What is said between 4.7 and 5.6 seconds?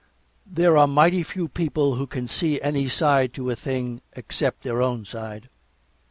own side.